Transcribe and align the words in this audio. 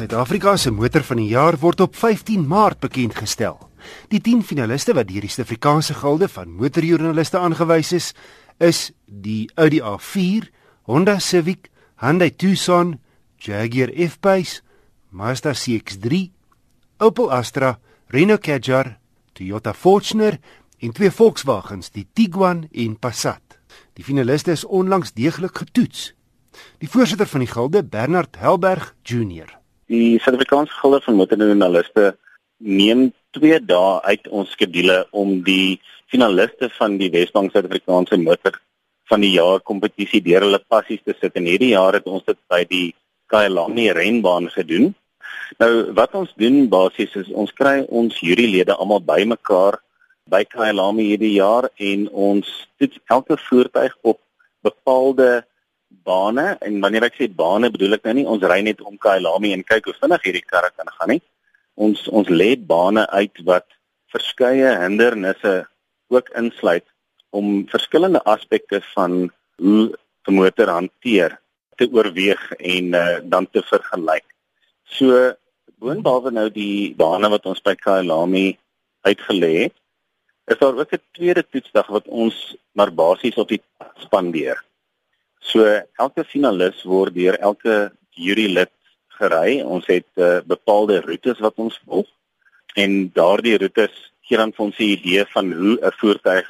Suid-Afrika 0.00 0.54
se 0.56 0.70
motor 0.72 1.02
van 1.04 1.18
die 1.20 1.26
jaar 1.28 1.58
word 1.60 1.82
op 1.84 1.96
15 1.98 2.46
Maart 2.48 2.78
bekend 2.80 3.18
gestel. 3.18 3.58
Die 4.08 4.20
10 4.24 4.38
finaliste 4.48 4.94
wat 4.96 5.10
deur 5.10 5.26
die 5.26 5.28
Suid-Afrikaanse 5.28 5.92
Gilde 5.98 6.28
van 6.32 6.54
Motorjoernaliste 6.56 7.36
aangewys 7.36 7.90
is, 7.92 8.06
is 8.64 8.80
die 9.04 9.50
Audi 9.60 9.82
A4, 9.84 10.48
Honda 10.88 11.18
Civic, 11.20 11.68
Hyundai 12.00 12.30
Tucson, 12.32 12.94
Jaguar 13.44 13.92
F-Pace, 14.06 14.62
Mazda 15.12 15.52
CX-3, 15.52 16.30
Opel 17.04 17.28
Astra, 17.28 17.74
Renault 18.08 18.40
Kadjar, 18.40 18.94
Toyota 19.36 19.76
Fortuner 19.76 20.40
en 20.80 20.96
twee 20.96 21.12
Volkswagens, 21.12 21.92
die 21.92 22.08
Tiguan 22.08 22.70
en 22.72 22.96
Passat. 22.96 23.60
Die 24.00 24.08
finaliste 24.08 24.56
is 24.56 24.64
onlangs 24.64 25.12
deeglik 25.12 25.60
getoets. 25.60 26.14
Die 26.80 26.88
voorsitter 26.88 27.28
van 27.28 27.44
die 27.44 27.52
Gilde, 27.52 27.84
Bernard 27.84 28.40
Helberg 28.40 28.94
Junior 29.04 29.59
Die 29.90 30.20
Suid-Afrikaanse 30.22 30.70
Gilde 30.78 31.00
van 31.02 31.16
Motorjoernaliste 31.18 32.12
neem 32.62 33.08
2 33.34 33.56
dae 33.66 33.96
uit 34.06 34.28
ons 34.30 34.52
skedule 34.54 35.00
om 35.10 35.40
die 35.42 35.80
finaliste 36.12 36.68
van 36.76 36.94
die 37.00 37.08
Wesbank 37.10 37.50
Suid-Afrikaanse 37.50 38.20
Motor 38.22 38.60
van 39.10 39.24
die 39.26 39.32
jaar 39.32 39.58
kompetisie 39.66 40.20
deur 40.22 40.46
hulle 40.46 40.60
passies 40.70 41.02
te 41.02 41.16
sit. 41.18 41.34
En 41.34 41.48
hierdie 41.50 41.72
jaar 41.72 41.98
het 41.98 42.06
ons 42.06 42.22
dit 42.22 42.38
by 42.46 42.60
die 42.70 42.92
Kyalami 43.34 43.88
renbaan 43.98 44.46
gedoen. 44.54 44.92
Nou 45.58 45.72
wat 45.98 46.14
ons 46.14 46.30
doen 46.38 46.68
basies 46.70 47.18
is 47.18 47.34
ons 47.34 47.50
kry 47.58 47.80
ons 47.90 48.22
jurylede 48.22 48.78
almal 48.78 49.02
bymekaar 49.02 49.80
by 50.30 50.44
Kyalami 50.54 51.08
hierdie 51.08 51.34
jaar 51.40 51.66
en 51.82 52.06
ons 52.30 52.54
toets 52.78 53.02
elke 53.10 53.42
voertuig 53.48 53.98
op 54.06 54.22
bepaalde 54.62 55.40
bane 56.04 56.56
en 56.60 56.80
wanneer 56.80 57.06
ek 57.08 57.18
sê 57.18 57.28
bane 57.28 57.70
bedoel 57.70 57.98
ek 57.98 58.06
nou 58.08 58.14
nie 58.18 58.28
ons 58.34 58.46
ry 58.52 58.60
net 58.66 58.80
om 58.80 58.98
Kailami 58.98 59.52
en 59.54 59.66
kyk 59.66 59.90
hoe 59.90 59.98
vinnig 60.00 60.24
hierdie 60.26 60.46
karre 60.46 60.70
kan 60.76 60.88
gaan 60.98 61.14
nie. 61.14 61.22
Ons 61.76 62.06
ons 62.08 62.28
lê 62.28 62.54
bane 62.56 63.06
uit 63.10 63.42
wat 63.48 63.66
verskeie 64.12 64.72
hindernisse 64.82 65.54
ook 66.10 66.30
insluit 66.38 66.86
om 67.30 67.66
verskillende 67.70 68.22
aspekte 68.26 68.80
van 68.94 69.30
hoe 69.62 69.92
'n 70.28 70.34
motor 70.34 70.68
hanteer 70.68 71.38
te 71.76 71.88
oorweeg 71.92 72.42
en 72.52 72.94
uh, 72.94 73.18
dan 73.22 73.46
te 73.50 73.62
vergelyk. 73.62 74.26
So 74.84 75.34
boonbehalwe 75.80 76.30
nou 76.30 76.48
die 76.50 76.94
bane 76.94 77.28
wat 77.32 77.46
ons 77.46 77.62
by 77.64 77.74
Kailami 77.74 78.58
uitgelê 79.06 79.52
het, 79.64 79.76
is 80.52 80.58
daar 80.58 80.76
ook 80.76 80.92
'n 80.92 81.02
tweede 81.12 81.44
toetsdag 81.48 81.86
wat 81.86 82.06
ons 82.08 82.56
maar 82.72 82.92
basies 82.92 83.36
op 83.36 83.48
die 83.48 83.62
spandeer. 83.98 84.58
So 85.40 85.64
elke 85.98 86.24
finalis 86.24 86.84
word 86.84 87.14
deur 87.14 87.38
elke 87.40 87.90
jurylid 88.16 88.72
gery. 89.20 89.60
Ons 89.62 89.88
het 89.90 90.08
uh, 90.16 90.40
bepaalde 90.46 91.00
roetes 91.04 91.40
wat 91.40 91.56
ons 91.56 91.80
volg 91.86 92.08
en 92.78 93.10
daardie 93.14 93.56
roetes 93.58 93.94
gee 94.28 94.38
dan 94.38 94.52
vir 94.54 94.64
ons 94.66 94.78
'n 94.78 94.92
idee 94.96 95.24
van 95.34 95.52
hoe 95.52 95.76
'n 95.80 95.96
voertuig 96.00 96.46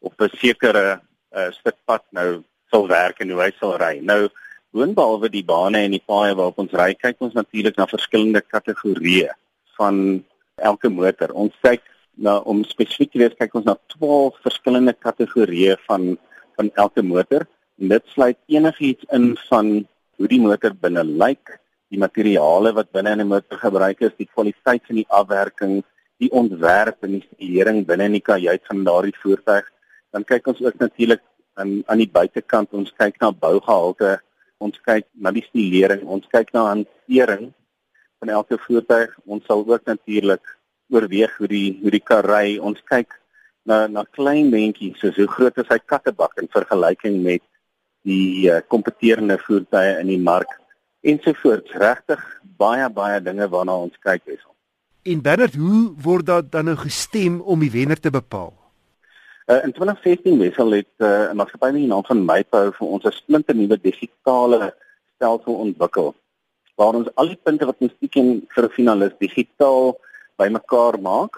op 0.00 0.14
'n 0.20 0.36
sekere 0.38 1.00
uh, 1.36 1.50
stuk 1.50 1.76
pad 1.84 2.04
nou 2.10 2.42
sal 2.70 2.86
werk 2.88 3.20
en 3.20 3.30
hoe 3.30 3.42
hy 3.42 3.52
sal 3.58 3.76
ry. 3.76 3.98
Nou 4.00 4.28
boonbehalwe 4.76 5.28
die 5.32 5.44
bane 5.44 5.78
en 5.78 5.90
die 5.90 6.04
paaie 6.04 6.34
waarop 6.34 6.58
ons 6.58 6.72
ry, 6.72 6.94
kyk 6.94 7.16
ons 7.24 7.34
natuurlik 7.34 7.76
na 7.76 7.86
verskillende 7.86 8.42
kategorieë 8.44 9.32
van 9.78 10.24
elke 10.56 10.88
motor. 10.88 11.32
Ons 11.32 11.54
kyk 11.62 11.82
na 12.16 12.38
om 12.38 12.64
spesifiek 12.64 13.12
te 13.12 13.18
wees, 13.18 13.36
kyk 13.38 13.54
ons 13.54 13.68
na 13.68 13.76
12 13.98 14.36
verskillende 14.44 14.92
kategorieë 14.92 15.76
van 15.88 16.16
van 16.56 16.70
elke 16.80 17.02
motor. 17.02 17.44
En 17.76 17.92
dit 17.92 18.02
sluit 18.14 18.38
enigiets 18.46 19.04
in 19.12 19.36
van 19.48 19.70
hoe 20.16 20.28
die 20.28 20.40
motor 20.40 20.72
binne 20.80 21.04
lyk, 21.04 21.58
die 21.92 22.00
materiale 22.00 22.72
wat 22.72 22.92
binne 22.96 23.12
in 23.12 23.20
'n 23.20 23.32
motor 23.32 23.58
gebruik 23.58 24.00
is, 24.00 24.16
die 24.16 24.28
kwaliteit 24.34 24.82
van 24.86 24.96
die 24.96 25.08
afwerking, 25.08 25.84
die 26.18 26.30
ontwerp 26.30 27.04
en 27.04 27.18
die 27.18 27.26
stylering 27.32 27.84
binne 27.86 28.04
in 28.04 28.16
die 28.16 28.24
kajuit 28.30 28.62
van 28.66 28.84
daardie 28.84 29.16
voertuig. 29.22 29.66
Dan 30.10 30.24
kyk 30.24 30.46
ons 30.46 30.62
ook 30.62 30.78
natuurlik 30.78 31.22
aan 31.54 31.82
aan 31.86 31.98
die 31.98 32.10
buitekant, 32.12 32.72
ons 32.72 32.92
kyk 32.96 33.20
na 33.20 33.30
bougehalte, 33.32 34.20
ons 34.58 34.80
kyk 34.80 35.04
na 35.12 35.30
die 35.30 35.44
stylering, 35.44 36.02
ons 36.02 36.26
kyk 36.32 36.52
na 36.52 36.68
hantering 36.72 37.52
van 38.20 38.28
elke 38.28 38.58
voertuig. 38.58 39.12
Ons 39.26 39.44
sal 39.44 39.64
ook 39.66 39.84
natuurlik 39.84 40.56
oorweeg 40.88 41.36
hoe 41.36 41.48
die 41.48 41.78
hoe 41.82 41.90
die 41.90 42.00
kar 42.00 42.24
ry. 42.24 42.58
Ons 42.58 42.80
kyk 42.88 43.12
na 43.64 43.86
na 43.86 44.04
klein 44.16 44.50
dingetjies 44.50 44.98
soos 45.02 45.16
hoe 45.20 45.28
groot 45.28 45.58
is 45.58 45.68
hy 45.68 45.78
kattebak 45.84 46.38
in 46.40 46.48
vergelyking 46.48 47.22
met 47.22 47.42
die 48.06 48.46
uh, 48.50 48.60
kompeterende 48.72 49.38
voertuie 49.42 49.96
in 50.00 50.12
die 50.12 50.22
mark 50.22 50.52
ensovoorts 51.06 51.74
regtig 51.82 52.22
baie 52.58 52.86
baie 52.90 53.18
dinge 53.22 53.48
waarna 53.52 53.76
ons 53.86 53.96
kyk 54.06 54.22
is. 54.36 54.42
En 55.06 55.22
Bernard, 55.22 55.54
hoe 55.54 55.94
word 56.02 56.26
dat 56.26 56.50
dan 56.50 56.70
nou 56.70 56.76
gestem 56.80 57.40
om 57.40 57.60
die 57.62 57.70
wenner 57.70 58.00
te 58.00 58.10
bepaal? 58.10 58.54
Uh, 59.46 59.60
in 59.62 59.72
2016 59.72 60.38
Wessel 60.40 60.72
het 60.80 60.94
uh, 60.98 61.30
'n 61.30 61.36
maatskappy 61.38 61.70
met 61.70 61.82
die 61.84 61.90
naam 61.90 62.04
van 62.04 62.24
Mypou 62.24 62.72
vir 62.78 62.86
ons 62.86 63.04
'n 63.04 63.14
splinte 63.14 63.54
nuwe 63.54 63.78
digitale 63.78 64.74
stelsel 65.14 65.54
ontwikkel 65.54 66.14
waar 66.76 66.98
ons 66.98 67.08
al 67.14 67.30
die 67.32 67.40
punte 67.42 67.66
wat 67.68 67.80
ons 67.80 67.94
teken 68.00 68.42
vir 68.54 68.64
'n 68.64 68.74
finalis 68.78 69.14
digitaal 69.18 69.96
bymekaar 70.36 70.98
maak 71.00 71.34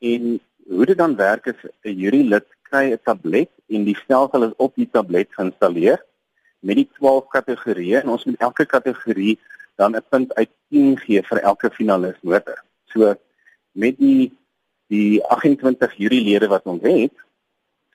en 0.00 0.40
hoe 0.68 0.86
dit 0.86 0.98
dan 0.98 1.16
werk 1.16 1.46
is 1.46 1.60
'n 1.64 1.96
jurylid 2.02 2.46
kry 2.68 2.92
'n 2.92 3.00
tablet 3.04 3.50
en 3.68 3.84
die 3.84 3.96
stelsel 4.04 4.48
is 4.48 4.56
op 4.62 4.74
die 4.74 4.88
tablet 4.90 5.28
geïnstalleer 5.34 6.00
met 6.66 6.80
die 6.80 6.88
12 6.98 7.28
kategorieë 7.34 8.00
en 8.02 8.14
ons 8.14 8.24
moet 8.28 8.40
elke 8.48 8.66
kategorie 8.66 9.38
dan 9.76 9.96
'n 9.96 10.04
punt 10.08 10.34
uit 10.34 10.50
10 10.70 10.98
gee 10.98 11.22
vir 11.22 11.38
elke 11.38 11.70
finalis 11.70 12.18
motor. 12.22 12.62
So 12.92 13.14
met 13.72 13.98
die 13.98 14.32
die 14.88 15.22
28 15.24 15.94
jurylede 15.98 16.48
wat 16.48 16.66
ons 16.66 16.82
het 16.82 17.14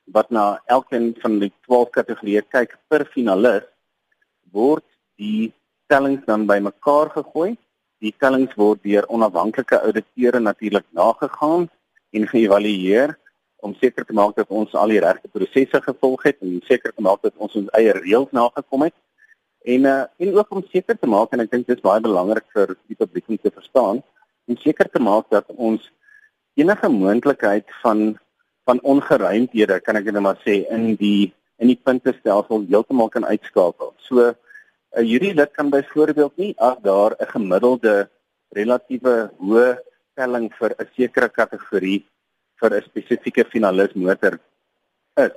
wat 0.05 0.29
na 0.29 0.61
elkeen 0.65 1.15
van 1.21 1.39
die 1.39 1.53
12 1.65 1.89
kategorieë 1.89 2.43
kyk 2.51 2.77
per 2.87 3.05
finalis 3.05 3.63
word 4.51 4.83
die 5.15 5.53
tellings 5.87 6.25
dan 6.25 6.47
bymekaar 6.47 7.11
gegooi. 7.15 7.55
Die 8.01 8.13
tellings 8.17 8.53
word 8.55 8.83
deur 8.83 9.07
onafhanklike 9.07 9.79
ouditeure 9.79 10.39
natuurlik 10.39 10.85
nagegaan 10.97 11.69
en 12.11 12.27
geëvalueer 12.27 13.15
om 13.61 13.75
seker 13.79 14.05
te 14.05 14.13
maak 14.13 14.35
dat 14.35 14.49
ons 14.49 14.73
al 14.73 14.93
die 14.93 15.01
regte 15.03 15.29
prosesse 15.31 15.81
gevolg 15.81 16.23
het 16.23 16.37
en 16.41 16.59
seker 16.67 16.93
te 16.95 17.01
maak 17.05 17.21
dat 17.21 17.33
ons 17.37 17.55
ons 17.55 17.71
eie 17.77 17.93
reëls 17.97 18.31
nagekom 18.31 18.87
het. 18.87 18.95
En 19.65 19.85
uh 19.85 20.03
en 20.17 20.33
ook 20.37 20.51
om 20.51 20.63
seker 20.73 20.97
te 20.97 21.07
maak 21.07 21.33
en 21.33 21.43
ek 21.45 21.51
dink 21.51 21.67
dit 21.67 21.77
is 21.77 21.85
baie 21.85 22.01
belangrik 22.01 22.47
vir 22.55 22.75
die 22.89 22.97
publiek 22.97 23.27
om 23.29 23.37
te 23.37 23.53
verstaan, 23.53 24.01
om 24.47 24.57
seker 24.57 24.89
te 24.89 25.01
maak 25.01 25.29
dat 25.29 25.45
ons 25.55 25.91
enige 26.57 26.89
moontlikheid 26.89 27.67
van 27.83 28.17
van 28.69 28.79
ongeruimthede, 28.85 29.79
kan 29.81 29.97
ek 29.97 30.11
net 30.11 30.21
maar 30.21 30.37
sê, 30.45 30.61
in 30.69 30.95
die 30.95 31.33
in 31.61 31.69
die 31.69 31.77
puntestelsel 31.77 32.65
heeltemal 32.69 33.09
kan 33.13 33.25
uitskakel. 33.25 33.93
So 34.07 34.33
'n 34.97 35.05
jurylid 35.05 35.51
kan 35.53 35.69
byvoorbeeld 35.69 36.37
nie 36.37 36.53
as 36.57 36.77
daar 36.81 37.15
'n 37.19 37.31
gemiddelde 37.35 38.09
relatiewe 38.51 39.31
hoë 39.39 39.79
telling 40.15 40.51
vir 40.59 40.71
'n 40.79 40.89
sekere 40.95 41.29
kategorie 41.29 42.05
vir 42.61 42.75
'n 42.77 42.87
spesifieke 42.89 43.45
finalis 43.53 43.93
motor 43.95 44.37
is, 45.25 45.33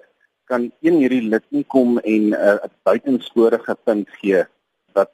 kan 0.51 0.71
een 0.87 1.01
hierdie 1.03 1.25
lid 1.33 1.47
nie 1.51 1.65
kom 1.65 1.99
en 1.99 2.23
'n 2.31 2.35
uh, 2.35 2.69
buitenskorige 2.89 3.75
punt 3.85 4.09
gee 4.21 4.45
wat 4.93 5.11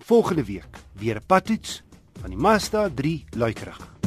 Volgende 0.06 0.44
week 0.44 0.78
weer 0.94 1.16
'n 1.16 1.26
padtoets 1.26 1.82
van 2.20 2.30
die 2.30 2.38
Mazda 2.38 2.90
3 2.90 3.24
luikerig. 3.30 3.99